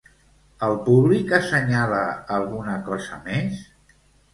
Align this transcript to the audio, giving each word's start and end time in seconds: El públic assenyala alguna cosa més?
El 0.67 0.73
públic 0.87 1.35
assenyala 1.41 2.03
alguna 2.41 2.83
cosa 2.93 3.25
més? 3.33 3.67